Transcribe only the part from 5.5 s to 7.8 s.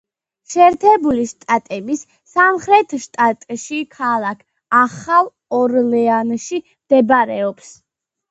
ორლეანში მდებარეობს.